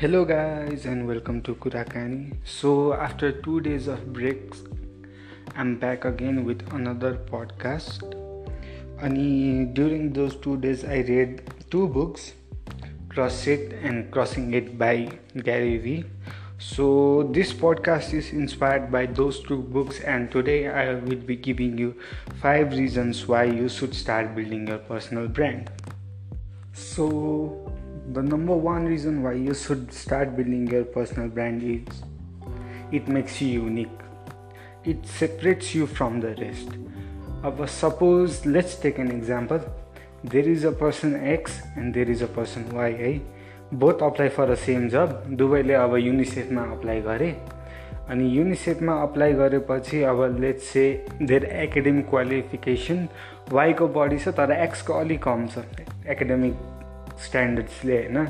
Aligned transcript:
Hello, 0.00 0.24
guys, 0.24 0.84
and 0.86 1.08
welcome 1.08 1.42
to 1.42 1.56
Kurakani. 1.56 2.36
So, 2.44 2.92
after 2.92 3.32
two 3.32 3.60
days 3.60 3.88
of 3.88 4.12
breaks, 4.12 4.62
I'm 5.56 5.76
back 5.76 6.04
again 6.04 6.44
with 6.44 6.62
another 6.72 7.16
podcast. 7.16 8.04
And 9.00 9.74
during 9.74 10.12
those 10.12 10.36
two 10.36 10.56
days, 10.58 10.84
I 10.84 10.98
read 10.98 11.52
two 11.68 11.88
books 11.88 12.34
Cross 13.08 13.48
It 13.48 13.72
and 13.82 14.08
Crossing 14.12 14.54
It 14.54 14.78
by 14.78 15.18
Gary 15.42 15.78
Vee. 15.78 16.04
So, 16.58 17.28
this 17.32 17.52
podcast 17.52 18.14
is 18.14 18.30
inspired 18.30 18.92
by 18.92 19.06
those 19.06 19.40
two 19.42 19.62
books, 19.62 19.98
and 19.98 20.30
today 20.30 20.68
I 20.68 20.94
will 20.94 21.24
be 21.32 21.34
giving 21.34 21.76
you 21.76 21.96
five 22.40 22.70
reasons 22.70 23.26
why 23.26 23.44
you 23.46 23.68
should 23.68 23.96
start 23.96 24.36
building 24.36 24.68
your 24.68 24.78
personal 24.78 25.26
brand. 25.26 25.72
So, 26.72 27.67
the 28.13 28.21
number 28.21 28.55
one 28.55 28.85
reason 28.85 29.21
why 29.23 29.33
you 29.33 29.53
should 29.53 29.91
start 29.93 30.35
building 30.35 30.67
your 30.67 30.83
personal 30.83 31.27
brand 31.27 31.63
is 31.63 32.01
it 32.91 33.07
makes 33.07 33.41
you 33.41 33.47
unique 33.47 33.99
it 34.85 35.05
separates 35.05 35.73
you 35.75 35.87
from 35.87 36.19
the 36.19 36.35
rest 36.35 36.69
uh, 37.43 37.65
suppose 37.65 38.45
let's 38.45 38.75
take 38.75 38.99
an 38.99 39.11
example 39.11 39.61
there 40.23 40.47
is 40.47 40.63
a 40.63 40.71
person 40.71 41.15
x 41.15 41.61
and 41.75 41.93
there 41.93 42.09
is 42.09 42.21
a 42.21 42.27
person 42.39 42.69
y 42.73 42.91
है 43.03 43.13
both 43.73 44.01
apply 44.03 44.29
for 44.29 44.51
the 44.51 44.55
same 44.55 44.87
जब 44.89 45.23
दुवैले 45.37 45.73
अब 45.73 45.95
युनिसेफमा 45.97 46.61
apply 46.71 47.01
गरे 47.01 47.29
अनि 48.09 48.27
युनिसेफमा 48.37 48.93
apply 49.01 49.33
गरेपछि 49.33 50.01
अब 50.09 50.37
let's 50.41 50.67
से 50.73 50.83
धेर 51.21 51.45
academic 51.45 52.09
qualification 52.09 53.07
वाइको 53.51 53.87
बढी 53.97 54.19
छ 54.19 54.33
तर 54.39 54.51
एक्सको 54.57 54.93
अलिक 54.93 55.23
कम 55.23 55.47
छ 55.55 55.63
एकाडेमिक 56.07 56.53
स्ट्यान्डर्ड्सले 57.24 57.96
होइन? 57.96 58.24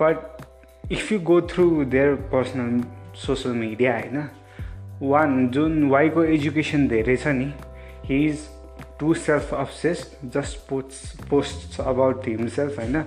But 0.00 0.92
if 0.92 1.12
you 1.12 1.18
go 1.20 1.40
through 1.50 1.84
their 1.84 2.14
personal 2.32 2.82
social 3.16 3.54
media 3.54 3.98
होइन? 3.98 4.28
वान 5.02 5.48
जुन 5.48 5.88
वाइको 5.90 6.24
एजुकेसन 6.36 6.88
धेरै 6.88 7.16
छ 7.16 7.26
नि 7.34 7.52
he 8.04 8.24
is 8.26 8.46
too 9.00 9.14
self 9.14 9.54
obsessed 9.54 10.30
just 10.34 10.58
post 10.68 11.28
post 11.28 11.80
about 11.80 12.26
himself 12.28 12.78
होइन? 12.78 13.04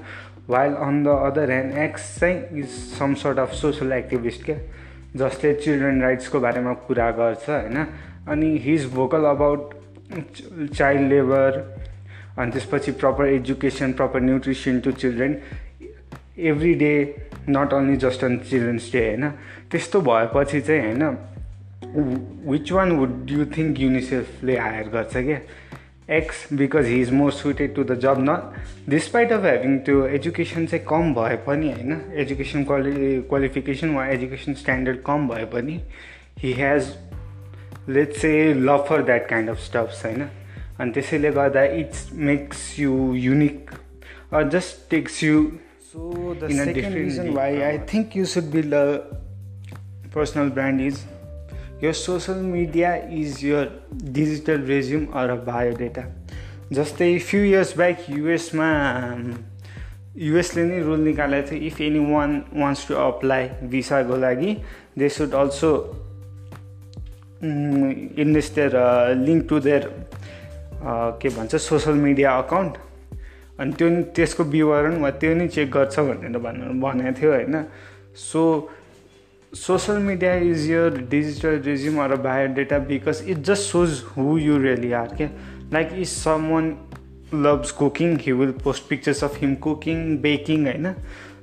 While 0.49 0.73
on 0.85 1.03
the 1.03 1.07
other 1.27 1.51
hand 1.51 1.77
X 1.79 2.19
चाहिँ 2.19 2.59
is 2.59 2.69
some 2.99 3.13
sort 3.15 3.39
of 3.39 3.53
social 3.53 3.93
activist 3.93 4.45
क्या 4.45 4.57
जसले 5.15 5.53
चिल्ड्रेन 5.53 6.01
राइट्सको 6.01 6.39
बारेमा 6.39 6.73
कुरा 6.87 7.09
गर्छ 7.19 7.49
होइन? 7.49 7.85
अनि 8.29 8.57
he 8.63 8.73
is 8.73 8.85
vocal 8.93 9.25
about 9.25 9.73
child 10.73 11.09
labour 11.09 11.61
अनि 12.37 12.51
त्यसपछि 12.51 12.91
proper 12.93 13.25
education 13.27 13.91
proper 13.93 14.21
nutrition 14.21 14.79
to 14.79 14.91
children 14.93 15.37
every 16.43 16.73
day 16.75 16.93
not 17.49 17.73
only 17.73 17.95
just 17.97 18.23
on 18.23 18.37
children's 18.41 18.91
day 18.91 19.05
होइन 19.07 19.29
त्यस्तो 19.71 20.01
भएपछि 20.03 20.61
चाहिँ 20.61 20.81
होइन 20.83 21.17
which 22.47 22.71
one 22.71 22.91
would 22.91 23.31
you 23.31 23.45
think 23.57 23.79
युनिसेफले 23.79 24.57
hire 24.57 24.89
गर्छ 24.89 25.17
क्या 25.19 25.39
X 26.11 26.47
because 26.53 26.85
he 26.85 26.99
is 27.01 27.11
more 27.13 27.31
suited 27.31 27.75
to 27.75 27.83
the 27.83 27.99
जब 27.99 28.17
न 28.19 28.37
डिस्पाइट 28.89 29.31
अफ 29.31 29.43
ह्याभिङ 29.43 29.77
त्यो 29.79 30.05
education 30.09 30.65
चाहिँ 30.65 30.85
कम 30.85 31.13
भए 31.13 31.35
पनि 31.45 31.71
होइन 31.71 32.01
एजुकेसन 32.17 32.63
क्वालि 32.63 32.93
क्वालिफिकेसन 33.29 33.95
वा 33.95 34.05
एजुकेसन 34.09 34.53
स्ट्यान्डर्ड 34.55 35.01
कम 35.05 35.27
भए 35.27 35.45
पनि 35.53 35.79
he 36.39 36.53
has 36.53 36.93
let's 37.89 38.25
a 38.25 38.53
love 38.59 38.85
for 38.89 39.03
that 39.03 39.29
kind 39.29 39.49
of 39.49 39.59
stuffs 39.59 40.05
होइन 40.05 40.27
अनि 40.79 40.91
त्यसैले 40.91 41.31
गर्दा 41.31 41.63
it's 41.79 42.09
makes 42.27 42.67
you 42.79 42.93
unique 43.19 43.71
just 44.51 44.89
takes 44.89 45.23
you 45.23 45.41
so 45.87 46.11
the 46.35 46.51
second 46.53 46.95
reason 46.95 47.29
why 47.33 47.61
I 47.61 47.77
think 47.93 48.17
you 48.17 48.25
should 48.27 48.51
build 48.51 48.73
a 48.73 48.85
personal 50.15 50.49
brand 50.51 50.81
is 50.81 51.03
your 51.83 51.93
social 51.93 52.35
media 52.41 52.93
is 53.13 53.39
your 53.45 53.71
digital 54.11 54.61
resume 54.65 55.05
or 55.13 55.29
a 55.29 55.35
biodata 55.45 56.03
जस्तै 56.71 57.07
few 57.21 57.41
years 57.43 57.75
back 57.77 58.05
युएसमा 58.09 58.67
युएसले 60.19 60.63
नै 60.63 60.79
rule 60.81 60.99
निकालेको 61.01 61.49
थियो 61.49 61.67
if 61.67 61.81
anyone 62.11 62.37
wants 62.53 62.87
to 62.87 62.95
apply 63.01 63.49
भिसाको 63.69 64.17
लागि 64.17 64.55
they 64.97 65.09
should 65.11 65.33
also 65.35 65.73
invest 67.43 68.55
their 68.55 68.77
link 69.19 69.47
to 69.49 69.59
their 69.59 69.89
के 70.85 71.29
भन्छ 71.29 71.55
social 71.55 71.93
media 72.05 72.31
account 72.37 72.77
अनि 73.59 73.73
त्यो 73.73 73.89
त्यसको 74.15 74.43
विवरण 74.43 74.95
वा 75.01 75.09
त्यो 75.21 75.33
नै 75.35 75.47
चेक 75.47 75.71
गर्छ 75.71 75.99
भनेर 75.99 76.37
भन्नु 76.45 76.79
भनेको 76.81 77.19
थियो 77.21 77.31
होइन। 77.31 77.63
So 78.15 78.41
social 79.53 79.97
media 80.03 80.33
is 80.51 80.69
your 80.71 80.97
digital 81.09 81.59
resume 81.65 82.01
or 82.03 82.15
biodata 82.21 82.79
because 82.89 83.23
it 83.29 83.37
just 83.49 83.71
shows 83.71 84.01
who 84.17 84.37
you 84.37 84.57
really 84.63 84.91
are 84.91 85.15
क्या 85.17 85.29
like 85.73 85.89
is 85.95 86.07
someone 86.51 86.75
he 88.21 88.31
will 88.31 88.51
post 88.63 88.89
pictures 88.89 89.23
of 89.23 89.37
him 89.41 89.55
cooking 89.65 90.17
baking 90.21 90.65
होइन? 90.67 90.93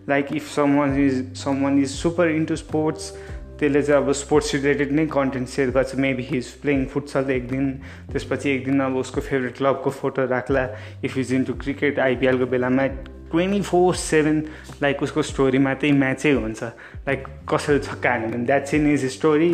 Like 0.09 0.27
if 0.37 0.49
someone 0.79 0.99
is 1.01 1.35
someone 1.65 1.79
is 1.79 1.91
super 1.91 2.29
into 2.31 2.57
sports 2.57 3.13
त्यसले 3.61 3.83
चाहिँ 3.83 4.03
अब 4.03 4.13
sports 4.13 4.55
related 4.55 4.93
नै 4.93 5.07
content 5.13 5.49
share 5.49 5.71
गर्छ. 5.71 5.95
Maybe 5.95 6.23
he 6.31 6.37
is 6.39 6.47
playing 6.63 6.85
futsal 6.93 7.31
एक 7.31 7.49
दिन 7.49 7.71
त्यसपछि 8.13 8.51
एक 8.51 8.65
दिन 8.65 8.81
अब 8.81 8.97
उसको 8.97 9.21
फेभरेट 9.21 9.57
क्लबको 9.57 9.91
photo 9.91 10.25
राख्ला. 10.27 10.67
If 11.05 11.19
is 11.19 11.33
into 11.35 11.55
cricket 11.63 11.99
आइपिएलको 11.99 12.47
बेलामा 12.47 12.87
ट्वेन्टी 13.31 13.61
फोर 13.63 13.95
सेभेन 13.95 14.39
लाइक 14.83 15.03
उसको 15.03 15.23
स्टोरीमा 15.23 15.75
त्यही 15.75 15.93
म्याचै 15.99 16.33
हुन्छ. 16.33 16.63
लाइक 17.09 17.27
कसैले 17.53 17.79
छक्का 17.79 18.11
हान्यो 18.11 18.29
भने 18.29 18.45
द्याट्स 18.47 18.75
इन 18.75 18.93
इज 18.93 19.05
स्टोरी 19.13 19.53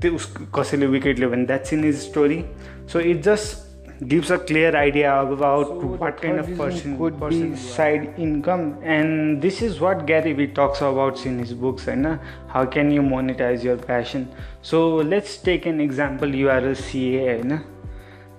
त्यो 0.00 0.14
उस 0.14 0.34
कसैले 0.56 0.86
विकेट 0.86 1.18
लियो 1.18 1.30
भने 1.30 1.44
that's 1.46 1.72
in 1.72 1.84
is 1.84 1.98
story 2.00 2.44
so 2.92 3.00
it 3.00 3.20
just 3.22 3.68
gives 4.08 4.30
a 4.30 4.38
clear 4.38 4.74
idea 4.74 5.14
about 5.20 5.66
so 5.66 5.86
what 6.02 6.20
kind 6.20 6.38
of 6.38 6.46
person 6.56 6.96
could 6.96 7.18
person 7.18 7.50
be 7.50 7.56
side 7.56 8.14
income 8.18 8.78
and 8.82 9.42
this 9.42 9.60
is 9.60 9.80
what 9.80 10.06
Gary 10.06 10.32
Vee 10.32 10.46
talks 10.46 10.80
about 10.80 11.26
in 11.26 11.38
his 11.38 11.52
books 11.52 11.86
and 11.86 12.18
how 12.48 12.64
can 12.64 12.90
you 12.90 13.02
monetize 13.02 13.62
your 13.62 13.76
passion 13.76 14.26
so 14.62 14.96
let's 14.96 15.36
take 15.36 15.66
an 15.66 15.80
example 15.80 16.34
you 16.34 16.48
are 16.48 16.64
a 16.70 16.74
CA 16.74 17.26
होइन 17.26 17.60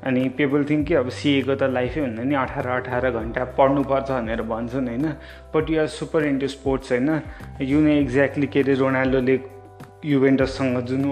अनि 0.03 0.27
people 0.37 0.63
think 0.69 0.87
कि 0.87 0.93
अब 0.93 1.09
सिएको 1.13 1.55
त 1.55 1.63
लाइफै 1.71 1.99
हुन्न 2.01 2.27
नि 2.27 2.35
अठार 2.35 2.67
अठार 2.67 3.09
घन्टा 3.11 3.43
पढ्नुपर्छ 3.57 4.09
भनेर 4.11 4.41
भन्छन् 4.51 4.87
होइन 4.87 5.05
but 5.53 5.69
you're 5.69 5.87
super 5.95 6.25
into 6.25 6.47
sports 6.53 6.91
होइन 6.91 7.09
यु 7.71 7.81
नै 7.81 7.97
एक्ज्याक्टली 7.99 8.47
के 8.55 8.59
अरे 8.61 8.73
रोनाल्डोले 8.81 9.39
युभेन्टससँग 10.05 10.79
जुन 10.89 11.05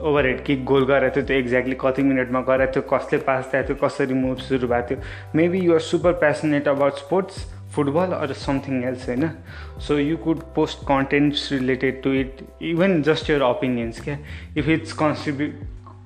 ओभरहिट 0.00 0.06
ओभरहेड 0.06 0.44
किक 0.44 0.64
गोल 0.64 0.84
गरेको 0.84 1.14
थियो 1.14 1.26
त्यो 1.26 1.36
एक्ज्याक्टली 1.36 1.76
कति 1.80 2.02
मिनटमा 2.02 2.40
गराएको 2.40 2.72
थियो 2.72 2.98
कसले 2.98 3.18
पास 3.18 3.44
दिएको 3.44 3.66
थियो 3.68 3.86
कसरी 3.86 4.14
मुभ 4.14 4.38
सुरु 4.38 4.68
भएको 4.68 4.88
थियो 4.88 4.98
maybe 5.34 5.58
you're 5.58 5.80
super 5.80 6.12
passionate 6.12 6.68
about 6.68 6.92
sports 6.94 7.46
football 7.74 8.12
or 8.12 8.32
something 8.32 8.84
else 8.84 9.08
होइन 9.08 9.30
so 9.78 9.98
you 9.98 10.16
could 10.16 10.40
post 10.54 10.78
contents 10.78 11.52
related 11.52 12.02
to 12.02 12.12
it 12.12 12.44
even 12.62 13.02
just 13.02 13.30
your 13.30 13.42
opinions 13.42 14.00
क्या? 14.00 14.18
If 14.56 14.68
it's 14.68 14.92
contribu 14.92 15.48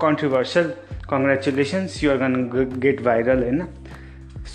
controversial 0.01 0.73
congratulations 1.11 2.03
you're 2.05 2.17
gonna 2.17 2.35
get 2.79 3.03
viral 3.05 3.43
होइन 3.43 3.63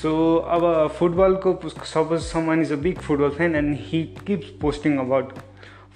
so 0.01 0.35
अब 0.37 0.89
फुटबलको 0.99 1.59
suppose 1.69 2.19
someone 2.21 2.61
is 2.61 2.71
a 2.71 2.75
big 2.75 2.99
football 2.99 3.29
fan 3.29 3.55
and 3.55 3.77
he 3.79 4.03
keeps 4.27 4.49
posting 4.61 4.97
about 4.97 5.33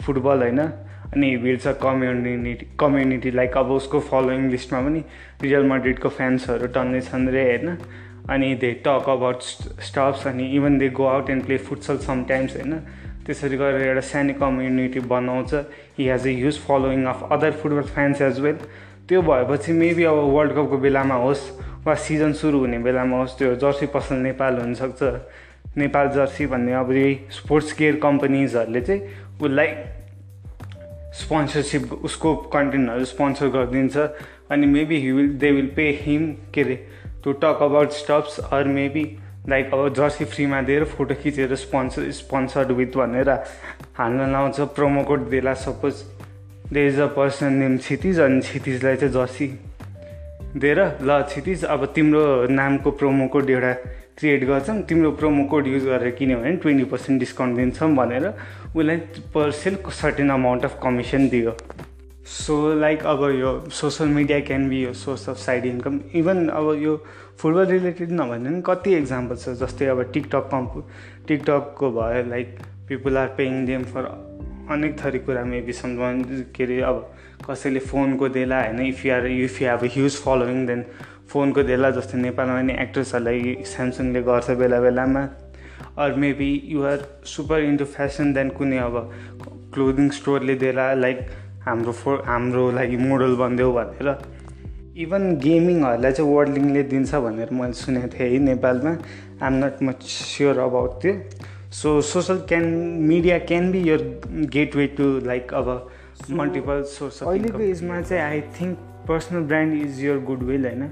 football 0.01 0.41
होइन 0.41 0.69
अनि 1.14 1.36
भिड्छ 1.38 1.68
community 1.82 2.68
community 2.80 3.32
like 3.32 3.58
अब 3.58 3.72
उसको 3.72 4.00
following 4.00 4.50
लिस्टमा 4.52 4.80
पनि 4.82 5.04
रियल 5.42 5.68
मड्रिडको 5.70 6.10
फ्यान्सहरू 6.10 6.68
टन्नै 6.76 7.02
छन् 7.02 7.30
रे 7.30 7.44
होइन? 7.46 7.78
अनि 8.30 8.54
दे 8.56 8.72
टक 8.86 9.10
अबाउट 9.10 9.42
स्टफ्स 9.88 10.28
अनि 10.28 10.46
even 10.56 10.78
they 10.78 10.90
go 10.90 11.06
out 11.06 11.30
and 11.30 11.46
play 11.46 11.58
futsal 11.68 11.98
sometimes 12.08 12.56
होइन? 12.56 12.74
त्यसरी 13.25 13.58
गरेर 13.58 13.81
एउटा 13.88 14.02
सानो 14.02 14.34
कम्युनिटी 14.40 15.00
बनाउँछ। 15.12 15.54
He 15.98 16.08
has 16.10 16.28
a 16.28 16.31
huge 16.40 16.60
following 16.68 17.06
of 17.06 17.28
other 17.31 17.52
football 17.62 17.81
fans 17.92 18.22
as 18.22 18.40
well 18.40 18.57
त्यो 19.10 19.22
भएपछि 19.22 19.72
मेबी 19.74 20.04
अब 20.04 20.18
वर्ल्ड 20.36 20.52
कपको 20.54 20.78
बेलामा 20.78 21.16
होस् 21.22 21.44
वा 21.86 21.96
सिजन 22.00 22.34
सुरु 22.40 22.60
हुने 22.60 22.78
बेलामा 22.80 23.18
होस् 23.18 23.38
त्यो 23.38 23.56
जर्सी 23.56 23.86
पसल 23.94 24.16
नेपाल 24.16 24.57
हुनसक्छ। 24.57 25.04
नेपाल 25.78 26.10
जर्सी 26.16 26.46
भन्ने 26.48 26.74
अब 26.74 26.92
यही 26.92 27.14
स्पोर्ट्स 27.31 27.74
केयर 27.74 27.96
कम्पनीजहरूले 28.04 28.81
चाहिँ 28.81 29.02
उसलाई 29.42 29.68
स्पोन्सरसिप 31.13 31.94
उसको 31.94 32.36
कन्टेन्टहरू 32.54 33.06
स्पोन्सर 33.06 33.48
गरिदिन्छ 33.50 33.98
अनि 34.50 34.68
maybe 34.68 35.00
he 35.02 35.12
will 35.12 35.34
they 35.38 35.52
will 35.52 35.68
pay 35.75 35.90
him 36.02 36.31
के 36.54 36.62
अरे 36.62 36.75
to 37.24 37.31
talk 37.42 37.60
about 37.62 37.92
stops 37.94 38.40
or 38.52 38.68
maybe 38.69 39.04
like 39.50 39.74
अब 39.74 39.88
जर्सी 39.94 40.25
फ्रीमा 40.25 40.62
दिएर 40.62 40.84
फोटो 40.88 41.16
खिचेर 41.24 41.56
स्पोन्सर 41.58 42.12
स्पोन्सर्ड 42.13 42.72
विथ 42.72 42.98
भनेर 42.98 43.30
हाल्न 43.98 44.31
लाउँछ 44.31 44.60
प्रोमो 44.75 45.04
कोड 45.04 45.30
देला 45.30 45.54
suppose 45.62 46.04
they 46.74 46.88
is 46.88 47.00
a 47.00 47.08
person 47.16 47.54
name 47.54 47.78
Kshitij 47.78 48.19
अनि 48.19 48.40
क्षितिजलाई 48.42 48.96
चाहिँ 48.96 49.14
जर्सी 49.14 49.48
दिएर 50.56 50.80
ल 51.02 51.22
छिटिज 51.30 51.64
अब 51.66 51.86
तिम्रो 51.96 52.24
नामको 52.50 52.92
प्रोमो 52.92 53.28
कोड 53.28 53.50
एउटा 53.50 53.74
क्रिएट 54.18 54.44
गर्छौँ 54.46 54.81
तिम्रो 54.81 55.12
प्रोमो 55.12 55.44
कोड 55.46 55.68
युज 55.68 55.86
गरेर 55.86 56.12
किन्यो 56.12 56.38
भने 56.38 56.56
ट्वेन्टी 56.58 56.84
पर्सेन्ट 56.84 57.19
डिस्काउन्ट 57.19 57.58
दिन्छौँ 57.58 57.94
भनेर 57.96 58.28
उसलाई 58.75 58.98
per 59.34 59.52
sale 59.52 59.78
certain 60.02 60.30
amount 60.30 60.66
of 60.66 60.80
commission 60.84 61.28
दियो। 61.30 61.56
सो 62.28 62.56
लाइक 62.80 63.04
अब 63.06 63.24
यो 63.36 63.52
सोसियल 63.72 64.10
मिडिया 64.10 64.40
क्यान 64.40 64.68
बी 64.69 64.84
यो 64.84 64.94
source 64.94 65.30
of 65.30 65.38
side 65.38 65.66
income 65.66 66.00
even 66.16 66.48
अब 66.50 66.74
यो 66.81 66.96
फुटबल 67.38 67.66
रिलेटेड 67.66 68.12
नभने 68.12 68.50
पनि 68.50 68.62
कति 68.66 68.96
इक्जाम्पल 68.96 69.36
छ 69.36 69.50
जस्तै 69.62 69.86
अब 69.86 70.02
टिकटक 70.14 70.50
कम्प 70.52 70.84
टिकटकको 71.28 71.92
भयो 71.92 72.28
like 72.30 72.60
people 72.88 73.18
are 73.18 73.28
paying 73.38 73.66
them 73.66 73.84
for 73.94 74.06
अनेक 74.72 75.00
थरी 75.00 75.19
कुरा 75.19 75.44
मेबी 75.46 75.74
सम्झ 75.74 75.98
के 76.56 76.64
अरे 76.64 76.81
अब 76.81 77.00
कसैले 77.50 77.80
फोनको 77.80 78.30
देला 78.30 78.62
होइन 78.62 78.80
if 78.88 79.06
you 79.06 79.14
are 79.14 79.28
if 79.28 79.62
you 79.62 79.68
have 79.69 79.84
a 79.84 79.94
huge 79.94 80.16
following 80.18 80.66
then 80.68 80.84
फोनको 81.29 81.63
देला 81.63 81.89
जस्तै 81.91 82.18
नेपालमा 82.18 82.62
नि 82.62 82.73
एक्ट्रेसहरूलाई 82.81 83.56
स्यामसङले 83.65 84.21
गर्छ 84.23 84.50
बेला 84.62 84.79
बेलामा। 84.81 85.23
Or 85.97 86.13
maybe 86.23 86.51
you're 86.73 87.00
super 87.25 87.59
into 87.69 87.85
fashion 87.95 88.33
then 88.33 88.50
कुनै 88.57 88.77
अब 88.77 88.95
क्लोदिङ 89.73 90.09
स्टोरले 90.18 90.56
देला 90.63 90.94
लाइक 90.95 91.19
हाम्रो 91.65 91.91
फो 91.91 92.15
हाम्रो 92.25 92.69
लागि 92.71 92.97
मोडल 92.97 93.35
बनिदेऊ 93.35 93.71
भनेर। 93.73 94.07
इभन 94.97 95.23
गेमिङहरूलाई 95.44 96.12
चाहिँ 96.12 96.33
वर्ल्डिङले 96.33 96.83
दिन्छ 96.91 97.15
भनेर 97.25 97.50
मैले 97.59 97.73
सुनेको 97.73 98.07
थिएँ 98.13 98.29
है 98.29 98.39
नेपालमा। 98.45 98.91
I'm 99.41 99.63
not 99.63 99.83
much 99.83 100.03
sure 100.06 100.59
about 100.59 101.01
त्यो 101.01 101.13
so 101.79 101.89
social 102.03 102.38
can 102.50 102.65
media 103.09 103.38
can 103.50 103.71
be 103.71 103.81
your 103.89 104.01
gateway 104.75 104.88
to 104.97 105.06
like 105.25 105.53
अब 105.53 105.68
मल्टिपल 106.31 106.83
सोर्स 106.89 107.21
अहिलेको 107.23 107.59
एजमा 107.59 108.01
चाहिँ 108.01 108.23
I 108.23 108.41
think 108.59 108.77
personal 109.07 109.44
brand 109.47 109.81
is 109.81 110.03
your 110.06 110.19
goodwill 110.27 110.65
होइन? 110.65 110.83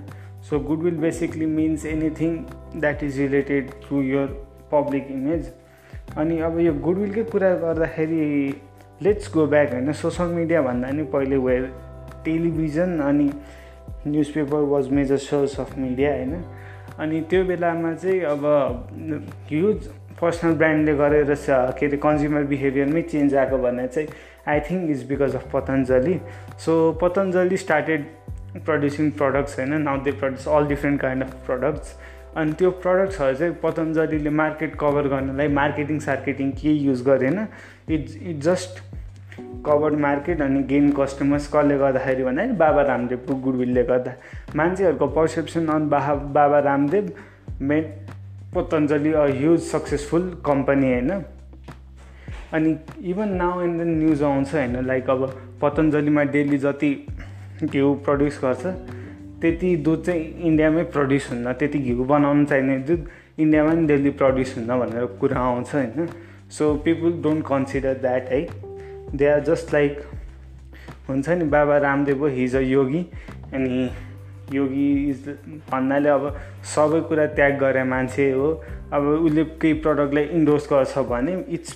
So 0.50 0.60
goodwill 0.60 0.96
basically 0.98 1.46
means 1.46 1.86
anything 1.86 2.36
that 2.76 3.04
is 3.04 3.20
related 3.20 3.70
to 3.90 4.02
your 4.04 4.28
public 4.72 5.08
image 5.12 5.52
अनि 6.18 6.40
अब 6.40 6.60
यो 6.60 6.74
गुडविलकै 6.74 7.24
कुरा 7.24 7.54
गर्दाखेरि 7.56 8.24
लेट्स 9.04 9.34
गो 9.34 9.46
ब्याक 9.48 9.72
होइन? 9.74 9.92
सोसियल 9.94 10.30
मिडिया 10.30 10.62
भन्दा 10.62 10.90
नि 10.92 11.04
पहिले 11.14 11.38
वेयर 11.38 11.70
टेलिभिजन 12.26 13.00
अनि 13.00 13.30
newspaper 14.34 14.62
was 14.74 14.90
major 14.92 15.18
source 15.18 15.60
of 15.60 15.78
media 15.78 16.14
होइन? 16.14 16.34
अनि 17.00 17.22
त्यो 17.30 17.44
बेलामा 17.46 17.94
चाहिँ 17.94 18.20
अब 18.34 18.46
ह्युज 19.50 19.88
पर्सनल 20.22 20.54
ब्रान्डले 20.54 20.96
गरेर 20.96 21.34
के 21.80 21.86
अरे 21.86 21.98
कन्ज्युमर 21.98 22.44
बिहेभियरमै 22.44 23.02
चेन्ज 23.02 23.36
आएको 23.36 23.58
भन्ने 23.58 23.88
चाहिँ 23.88 24.08
I 24.48 24.60
think 24.60 24.90
is 24.92 25.08
because 25.10 25.36
of 25.36 25.46
Patanjali 25.54 26.20
so 26.66 26.76
Patanjali 27.02 27.58
started 27.58 28.06
producing 28.56 29.10
products 29.12 29.60
होइन? 29.60 29.82
Now 29.82 29.98
they 29.98 30.12
produce 30.12 30.48
all 30.48 30.68
different 30.68 31.02
kind 31.02 31.24
of 31.24 31.34
products 31.46 31.96
अनि 32.38 32.54
त्यो 32.54 32.72
प्रडक्ट्सहरू 32.72 33.36
चाहिँ 33.36 33.54
पतञ्जलीले 33.64 34.30
मार्केट 34.30 34.76
कभर 34.76 35.08
गर्नलाई 35.08 35.48
मार्केटिङ 35.48 36.00
सार्केटिङ 36.00 36.52
के 36.52 36.70
युज 36.70 37.02
गरेन 37.02 37.48
it's 37.90 38.16
it 38.16 38.40
just 38.40 38.84
covered 39.66 40.00
market 40.00 40.42
अनि 40.42 40.64
गेन 40.64 40.92
कस्टमर्स 40.92 41.48
कसले 41.48 41.78
गर्दाखेरि 41.78 42.24
भन्दाखेरि 42.24 42.54
बाबा 42.54 42.82
रामदेवको 42.82 43.36
गुडविलले 43.36 43.84
गर्दा। 43.84 44.14
मान्छेहरूको 44.56 45.08
perception 45.08 45.68
on 45.68 45.90
Baba 45.90 46.14
Baba 46.14 46.60
Ramdev 46.60 47.12
made 47.62 47.86
Patanjali 48.56 49.14
a 49.14 49.26
huge 49.26 49.60
successful 49.62 50.42
company 50.46 50.94
होइन? 50.94 51.12
अनि 52.54 52.76
even 53.04 53.30
now 53.30 53.62
and 53.62 53.78
then 53.78 53.98
news 54.00 54.24
आउँछ 54.24 54.54
होइन? 54.54 54.86
लाइक 54.86 55.10
अब 55.10 55.42
पतञ्जलीमा 55.62 56.24
डेली 56.24 56.58
जति 56.58 56.94
घिउ 57.64 57.94
प्रड्युस 58.06 58.40
गर्छ। 58.44 58.66
त्यति 59.42 59.76
दुध 59.78 60.04
चाहिँ 60.06 60.24
इन्डियामै 60.48 60.84
प्रड्युस 60.94 61.30
हुन्न 61.30 61.54
त्यति 61.54 61.80
घिउ 61.80 62.04
बनाउनु 62.06 62.46
चाहिने 62.46 62.78
दुध 62.88 63.08
इन्डियामा 63.40 63.72
पनि 63.72 63.88
डेली 63.88 64.10
प्रड्युस 64.20 64.56
हुन्न 64.58 64.80
भनेर 64.80 65.06
कुरा 65.20 65.40
आउँछ 65.40 65.74
होइन। 65.76 66.08
So 66.50 66.74
people 66.86 67.22
don't 67.24 67.46
consider 67.48 67.94
that 68.02 68.30
है 68.32 68.42
दे 69.16 69.28
आर 69.28 69.40
जस्ट 69.46 69.74
लाइक 69.74 70.02
हुन्छ 71.10 71.30
नि 71.30 71.46
बाबा 71.50 71.78
रामदेव 71.78 72.26
हिज 72.28 72.56
अ 72.56 72.60
योगी 72.60 73.06
अनि 73.54 73.90
योगी 74.54 74.90
इज 75.10 75.28
भन्नाले 75.72 76.10
अब 76.10 76.36
सबै 76.76 77.02
कुरा 77.10 77.26
त्याग 77.38 77.58
गरे 77.60 77.84
मान्छे 77.84 78.32
हो। 78.32 78.52
अब 78.94 79.04
उसले 79.06 79.44
केही 79.62 79.74
प्रडक्टलाई 79.82 80.24
इन्डोर्स 80.38 80.68
गर्छ 80.72 80.98
भने 81.10 81.44
इट्स 81.50 81.74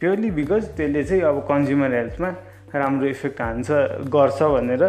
प्योरली 0.00 0.30
बिकज 0.30 0.64
त्यसले 0.76 1.04
चाहिँ 1.04 1.22
अब 1.22 1.38
कन्ज्युमर 1.48 1.94
हेल्थमा 1.94 2.30
राम्रो 2.74 3.06
इफेक्ट 3.06 3.40
हान्छ 3.40 3.70
गर्छ 4.14 4.42
भनेर। 4.42 4.82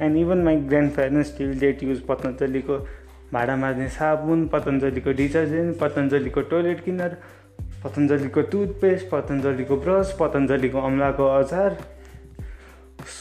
And 0.00 0.16
even 0.16 0.42
my 0.44 0.56
grandparents 0.94 1.36
till 1.38 1.58
date 1.60 1.82
use 1.82 2.00
पतञ्जलीको 2.08 2.78
भाँडा 3.32 3.56
माझ्ने 3.56 3.88
साबुन 3.88 4.46
पतञ्जलीको 4.52 5.12
डिटर्जेन्ट 5.12 5.78
पतञ्जलीको 5.78 6.40
टोइलेट 6.50 6.84
क्लिनर 6.84 7.16
पतञ्जलीको 7.84 8.42
टुथपेस्ट 8.52 9.08
पतञ्जलीको 9.10 9.76
ब्रस 9.76 10.16
पतञ्जलीको 10.20 10.80
अम्लाको 10.80 11.26
अचार 11.38 11.76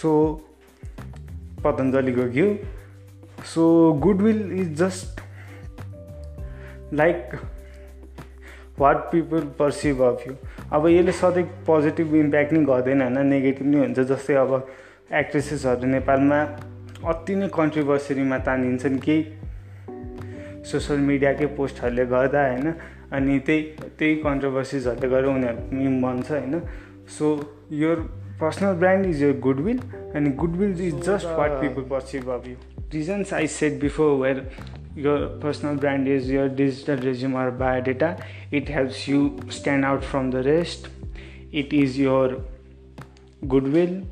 सो 0.01 0.11
पतञ्जलीको 1.63 2.29
घिउ। 2.29 2.55
So 3.45 3.63
goodwill 4.03 4.41
is 4.59 4.75
just 4.77 5.21
like 6.93 7.35
what 8.79 8.97
people 9.11 9.47
perceive 9.59 10.01
of 10.01 10.27
you 10.27 10.33
अब 10.71 10.87
यसले 10.87 11.11
सधैँ 11.11 11.43
पोजिटिभ 11.67 12.15
इम्प्याक्ट 12.15 12.53
नै 12.53 12.63
गर्दैन 12.65 13.01
होइन 13.01 13.25
नेगेटिभ 13.27 13.67
नै 13.67 13.79
हुन्छ 13.79 13.99
जस्तै 14.11 14.35
अब 14.35 14.53
एक्ट्रेसेसहरू 15.13 15.87
नेपालमा 15.87 16.39
अति 17.07 17.35
नै 17.35 17.47
कन्ट्रोभर्सरीमा 17.53 18.37
तानिन्छन् 18.47 18.97
केही 18.99 19.21
सोसियल 20.71 20.99
मिडियाकै 21.09 21.45
पोस्टहरूले 21.57 22.05
गर्दा 22.05 22.45
होइन 22.47 22.73
अनि 23.11 23.39
त्यही 23.39 23.61
त्यही 23.99 24.15
कन्ट्रोभर्सिजहरूले 24.23 25.09
गरेर 25.09 25.25
उनीहरू 25.25 25.77
मिम 25.77 26.01
बन्छ 26.01 26.31
होइन। 26.31 26.59
सो 27.09 27.27
यो 27.73 27.95
personal 28.41 28.73
brand 28.73 29.05
is 29.05 29.23
your 29.23 29.39
goodwill 29.39 29.79
अनि 30.15 30.29
goodwill 30.41 30.81
is 30.87 30.99
just 31.05 31.37
what 31.39 31.51
people 31.61 31.87
perceive 31.89 32.29
of 32.29 32.47
you 32.47 32.55
reasons 32.93 33.33
I 33.33 33.47
set 33.53 33.79
before 33.81 34.11
where 34.21 34.43
your 34.96 35.28
personal 35.44 35.76
brand 35.76 36.08
is 36.08 36.28
your 36.30 36.48
digital 36.48 36.96
resume 36.96 37.34
or 37.34 37.50
biodata 37.50 38.10
it 38.50 38.68
helps 38.68 39.08
you 39.08 39.36
stand 39.50 39.84
out 39.84 40.04
from 40.04 40.30
the 40.30 40.42
rest 40.42 40.88
it 41.50 41.72
is 41.72 41.98
your 41.98 42.40
goodwill 43.48 44.02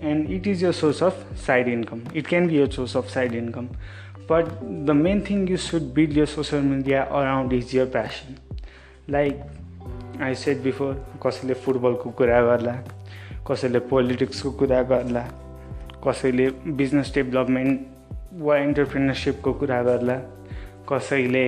and 0.00 0.30
it 0.30 0.46
is 0.46 0.60
your 0.60 0.72
source 0.72 1.00
of 1.00 1.24
side 1.36 1.68
income 1.68 2.02
it 2.12 2.26
can 2.26 2.48
be 2.48 2.54
your 2.54 2.70
source 2.70 2.96
of 2.96 3.08
side 3.08 3.34
income 3.34 3.68
but 4.26 4.48
the 4.86 4.94
main 4.94 5.24
thing 5.24 5.46
you 5.46 5.56
should 5.56 5.94
build 5.94 6.12
your 6.12 6.26
social 6.26 6.60
media 6.60 7.06
around 7.10 7.52
is 7.52 7.72
your 7.72 7.86
passion 7.86 8.38
like 9.08 9.40
i 10.20 10.32
said 10.34 10.62
before 10.62 10.94
कसैले 11.22 11.54
फुटबलको 11.64 12.10
कुरा 12.18 12.40
गर्ला 12.42 12.72
कसैले 13.48 13.78
पोलिटिक्सको 13.90 14.50
कुरा 14.58 14.82
गर्ला 14.90 15.22
कसैले 16.06 16.48
business 16.80 17.12
development 17.14 17.80
वा 18.33 18.57
इन्टरप्रिनरसिपको 18.57 19.53
कुरा 19.53 19.81
गर्ला 19.83 20.15
कसैले 20.89 21.47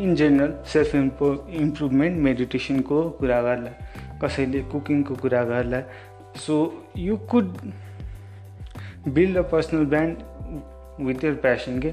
in 0.00 0.14
general 0.16 0.52
self 0.72 0.94
impro 0.94 1.28
improvement 1.60 2.18
मेडिटेसनको 2.22 3.02
कुरा 3.18 3.40
गर्ला 3.42 3.70
कसैले 4.22 4.60
कुकिङको 4.72 5.14
कुरा 5.22 5.42
गर्ला। 5.44 5.80
So 6.46 6.54
you 6.98 7.16
could 7.30 7.56
build 9.08 9.36
a 9.36 9.42
personal 9.50 9.84
brand 9.86 11.04
with 11.06 11.24
your 11.24 11.34
passion 11.42 11.80
के 11.80 11.92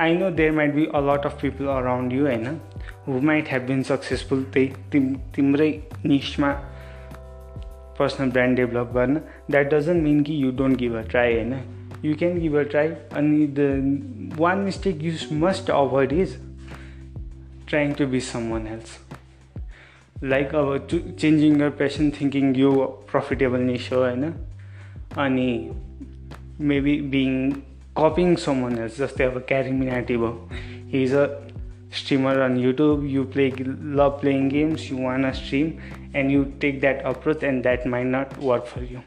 I 0.00 0.16
know 0.16 0.30
there 0.30 0.52
might 0.52 0.74
be 0.74 0.86
a 0.86 1.00
lot 1.10 1.26
of 1.26 1.40
people 1.42 1.66
around 1.76 2.12
you 2.12 2.26
होइन 2.26 2.60
who 3.06 3.20
might 3.20 3.48
have 3.52 3.62
been 3.66 3.82
successful 3.82 4.44
त्यही 4.52 4.72
तिम 4.92 5.14
तिम्रै 5.34 5.70
निस्टमा 6.06 6.52
पर्सनल 7.98 8.30
ब्रान्ड 8.30 8.56
डेभलप 8.56 8.92
गर्न 8.94 9.20
द्याट 9.50 9.74
डजन्ट 9.74 10.02
मिन 10.02 10.22
कि 10.22 10.42
you 10.44 10.50
don't 10.56 10.78
give 10.78 10.96
a 10.96 11.02
try 11.10 11.34
होइन 11.34 11.54
you 12.02 12.16
can 12.16 12.38
give 12.40 12.54
a 12.54 12.64
try 12.64 12.96
and 13.12 13.56
the 13.56 13.66
one 14.36 14.64
mistake 14.64 15.00
you 15.00 15.12
must 15.30 15.68
avoid 15.68 16.12
is 16.12 16.36
trying 17.66 17.94
to 17.94 18.06
be 18.06 18.20
someone 18.20 18.66
else 18.66 18.98
like 20.32 20.52
our 20.52 20.80
changing 20.88 21.60
your 21.60 21.70
passion 21.70 22.10
thinking 22.10 22.54
you 22.62 22.72
profitable 23.12 23.64
niche 23.68 23.92
हो 23.92 24.00
होइन 24.00 24.32
अनि 25.26 25.48
maybe 26.72 26.96
being 27.14 27.50
copying 27.98 28.34
someone 28.42 28.78
else 28.82 28.98
जस्तै 28.98 29.24
अब 29.24 29.38
carrying 29.48 29.78
Minati 29.78 30.16
भयो 30.16 30.48
he 30.92 31.02
is 31.02 31.14
a 31.14 31.26
streamer 31.92 32.42
on 32.42 32.54
YouTube, 32.56 33.08
you 33.14 33.22
play 33.24 33.50
love 33.96 34.20
playing 34.20 34.48
games, 34.48 34.84
you 34.90 34.96
wanna 34.96 35.32
stream, 35.34 35.78
and 36.13 36.31
you 36.31 36.53
take 36.59 36.81
that 36.81 37.05
approach, 37.05 37.43
and 37.43 37.63
that 37.63 37.85
might 37.85 38.07
not 38.07 38.37
work 38.37 38.65
for 38.65 38.83
you. 38.83 39.03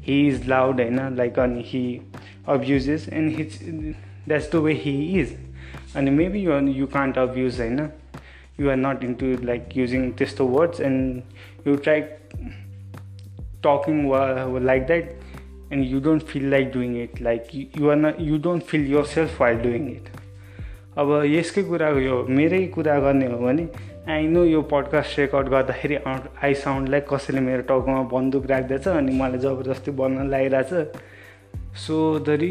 He 0.00 0.28
is 0.28 0.46
loud, 0.46 0.80
and 0.80 1.16
like 1.16 1.36
and 1.36 1.62
he 1.62 2.02
abuses 2.46 3.08
and 3.08 3.30
he's 3.30 3.58
that's 4.26 4.48
the 4.48 4.60
way 4.60 4.74
he 4.74 5.18
is 5.18 5.34
and 5.94 6.16
maybe 6.16 6.40
you, 6.40 6.58
you 6.68 6.86
can't 6.86 7.16
abuse 7.16 7.58
होइन 7.58 7.90
you 8.58 8.70
are 8.70 8.76
not 8.76 9.02
into 9.02 9.36
like 9.38 9.74
using 9.76 10.14
words 10.38 10.80
and 10.80 11.22
you 11.64 11.76
try 11.76 11.98
talking 13.62 14.08
like 14.08 14.86
that 14.88 15.14
and 15.70 15.84
you 15.84 16.00
don't 16.00 16.26
feel 16.32 16.48
like 16.50 16.72
doing 16.72 16.96
it 16.96 17.20
like 17.20 17.54
you, 17.54 17.68
you 17.74 17.90
are 17.90 17.96
not 17.96 18.20
you 18.20 18.38
don't 18.38 18.66
feel 18.72 18.80
yourself 18.80 19.38
while 19.40 19.62
doing 19.68 19.92
it 19.98 20.16
अब 21.00 21.10
यसकै 21.24 21.62
कुरा 21.64 21.88
यो 22.02 22.14
मेरै 22.36 22.58
कुरा 22.74 22.98
गर्ने 23.00 23.26
हो 23.32 23.36
भने 23.38 23.66
I 24.09 24.27
know 24.27 24.43
यो 24.45 24.61
पडकास्ट 24.61 25.19
रेकर्ड 25.19 25.47
गर्दाखेरि 25.47 25.95
आई 26.43 26.53
साउन्ड 26.53 26.89
लाइक 26.89 27.05
कसैले 27.13 27.39
मेरो 27.39 27.61
टाउकोमा 27.61 28.01
बन्दुक 28.03 28.45
राख्दैछ 28.45 28.87
अनि 28.87 29.15
मलाई 29.15 29.39
जबरजस्ती 29.39 29.91
बन्न 29.91 30.29
लागिरहेछ। 30.29 30.73
So 31.77 32.19
the 32.19 32.29
re 32.29 32.49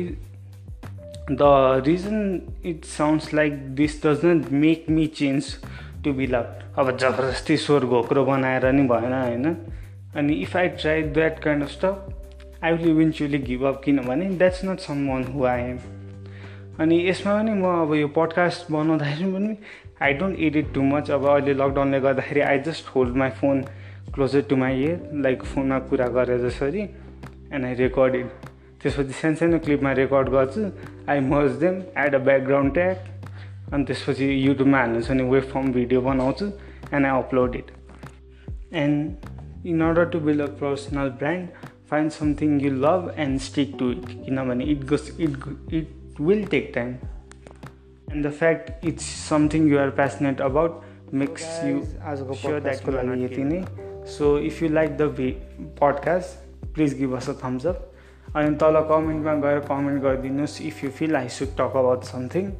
the 1.30 1.38
reason 1.86 2.42
it 2.66 2.84
sounds 2.84 3.34
like 3.34 3.74
this 3.74 4.06
does 4.06 4.24
not 4.24 4.52
make 4.52 4.86
me 4.90 5.06
change 5.06 5.54
to 6.04 6.12
be 6.12 6.26
love 6.26 6.74
अब 6.78 6.96
जबरजस्ती 6.96 7.56
स्वर 7.56 7.84
घोक्रो 7.84 8.24
बनाएर 8.24 8.70
नि 8.72 8.82
भएन 8.82 9.12
होइन? 9.12 9.56
अनि 10.16 10.34
if 10.34 10.56
I 10.56 10.68
try 10.68 11.02
that 11.02 11.38
kind 11.38 11.62
of 11.62 11.70
stuff 11.70 12.64
I 12.64 12.72
will 12.72 12.90
eventually 12.90 13.38
give 13.38 13.64
up 13.64 13.82
किनभने 13.84 14.30
that's 14.30 14.64
not 14.64 14.78
someone 15.08 15.24
who 15.24 15.44
I 15.44 15.60
am 15.60 15.78
अनि 16.80 16.96
यसमा 17.08 17.32
पनि 17.34 17.52
म 17.54 17.64
अब 17.82 17.94
यो 17.94 18.06
पडकास्ट 18.10 18.70
बनाउँदाखेरि 18.72 19.26
पनि 19.32 19.56
I 20.02 20.12
don't 20.18 20.38
edit 20.46 20.72
too 20.74 20.82
much 20.82 21.10
अब 21.10 21.26
अहिले 21.30 21.54
लकडाउनले 21.54 22.00
गर्दाखेरि 22.00 22.40
I 22.40 22.58
just 22.66 22.88
hold 22.94 23.16
my 23.16 23.30
phone 23.40 23.60
closer 24.14 24.42
to 24.50 24.56
my 24.56 24.82
ear 24.82 24.98
like 25.26 25.42
फोनमा 25.50 25.78
कुरा 25.90 26.06
गरे 26.16 26.38
जसरी 26.38 26.82
एन्ड 26.82 27.64
आई 27.64 27.74
रेकर्डेड 27.82 28.26
त्यसपछि 28.82 29.12
सानो 29.20 29.36
सानो 29.36 29.58
क्लिपमा 29.66 29.92
रेकर्ड 30.00 30.28
गर्छु। 30.34 30.66
I 31.10 31.20
mix 31.30 31.50
them 31.62 31.80
add 32.04 32.14
a 32.14 32.18
background 32.26 32.74
tag 32.74 33.72
अनि 33.72 33.84
त्यसपछि 33.84 34.26
युट्युबमा 34.46 34.78
हाल्नु 34.78 35.00
छ 35.00 35.10
भने 35.10 35.30
वेब 35.30 35.50
फर्म 35.54 35.72
भिडियो 35.72 36.00
बनाउँछु 36.10 36.52
and 36.92 37.06
I 37.06 37.18
upload 37.22 37.56
it 37.56 37.70
and 38.84 39.66
in 39.66 39.80
order 39.88 40.10
to 40.12 40.20
build 40.20 40.42
a 40.42 40.54
personal 40.62 41.18
brand 41.22 41.66
find 41.90 42.10
something 42.22 42.60
you 42.60 42.70
love 42.86 43.12
and 43.18 43.40
stick 43.50 43.76
to 43.78 43.90
it 43.92 44.08
किनभने 44.24 44.64
it 44.72 44.84
goes 44.86 45.16
it 45.20 45.38
it 45.72 46.02
will 46.20 46.44
take 46.46 46.70
time 46.74 46.88
and 48.08 48.26
the 48.26 48.30
fact 48.32 48.84
it's 48.86 49.04
something 49.28 49.68
you 49.68 49.78
are 49.78 49.90
passionate 49.96 50.40
about 50.42 51.14
makes 51.14 51.44
you 51.64 51.80
आजको 52.02 52.34
sure 52.34 52.60
द्याटको 52.60 52.92
लागि 52.92 53.24
यति 53.24 53.44
नै 53.44 53.64
so 54.08 54.36
if 54.42 54.62
you 54.62 54.68
like 54.70 54.96
the 54.96 55.08
भि 55.16 55.30
podcast 55.80 56.72
please 56.74 56.98
give 56.98 57.16
us 57.16 57.28
a 57.30 57.34
thumbs 57.44 57.66
up 57.66 57.90
अनि 58.36 58.54
तल 58.56 58.80
कमेन्टमा 58.88 59.34
गएर 59.42 59.58
कमेन्ट 59.66 60.02
गरिदिनुहोस् 60.02 60.60
if 60.62 60.84
you 60.84 60.90
feel 60.92 61.16
I 61.16 61.28
should 61.32 61.56
talk 61.56 61.76
about 61.76 62.04
something 62.04 62.50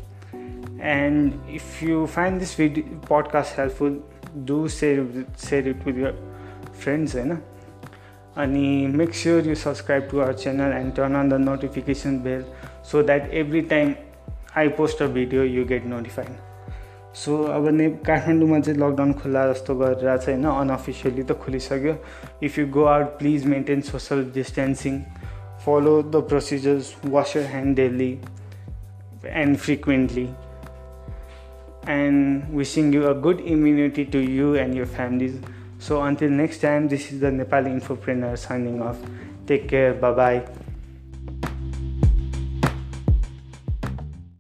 and 0.89 1.55
if 1.55 1.83
you 1.83 2.05
find 2.15 2.39
this 2.39 2.57
video 2.59 3.01
podcast 3.11 3.59
helpful 3.59 4.01
do 4.47 4.67
share 4.75 5.25
share 5.39 5.69
it 5.69 5.87
with 5.87 5.99
your 5.99 6.23
friends 6.75 7.17
होइन 7.17 7.37
अनि 8.37 8.69
make 8.95 9.15
sure 9.15 9.49
you 9.49 9.55
subscribe 9.57 10.09
to 10.11 10.21
our 10.21 10.33
channel 10.37 10.73
and 10.75 10.95
turn 10.95 11.15
on 11.15 11.29
the 11.29 11.41
notification 11.41 12.19
bell 12.23 12.45
so 12.91 13.03
that 13.03 13.33
every 13.43 13.61
time 13.73 13.95
I 14.57 14.69
post 14.79 15.03
a 15.03 15.07
video 15.15 15.45
you 15.45 15.65
get 15.67 15.87
notified 15.87 16.29
so 17.25 17.43
अब 17.57 17.69
ने 17.75 17.89
काठमाडौँमा 18.07 18.61
चाहिँ 18.61 18.79
lockdown 18.81 19.13
खुल्ला 19.23 19.47
जस्तो 19.53 19.75
गरेर 19.75 20.17
चाहिँ 20.17 20.43
होइन 20.43 20.57
अनअफिसियली 20.61 21.23
त 21.23 21.39
खोलिसक्यो 21.45 21.97
if 22.43 22.59
you 22.59 22.67
go 22.79 22.85
out 22.95 23.19
please 23.19 23.47
maintain 23.47 23.81
social 23.91 24.25
distancing 24.35 25.01
follow 25.65 26.01
the 26.03 26.25
procedures 26.29 26.95
wash 27.07 27.37
your 27.37 27.47
hand 27.51 27.77
daily 27.77 28.13
and 29.27 29.57
frequently 29.57 30.29
and 31.87 32.53
wishing 32.53 32.93
you 32.93 33.09
a 33.09 33.15
good 33.15 33.41
immunity 33.41 34.05
to 34.07 34.19
you 34.19 34.55
and 34.55 34.75
your 34.75 34.87
families. 34.87 35.41
So 35.79 36.03
until 36.03 36.31
next 36.31 36.59
time, 36.59 36.89
this 36.89 37.13
is 37.13 37.21
the 37.21 37.31
Nepali 37.31 37.79
Infopreneur 37.79 38.39
signing 38.39 38.81
off. 38.81 38.99
Take 39.47 39.69
care. 39.69 39.95
Bye 39.95 40.13
bye. 40.13 40.64